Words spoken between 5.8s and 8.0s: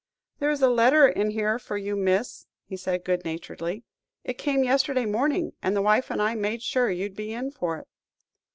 wife and I made sure you'd be in for it."